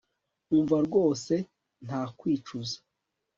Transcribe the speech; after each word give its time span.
umva 0.57 0.77
rwose 0.87 1.33
nta 1.85 2.01
kwicuza 2.17 2.75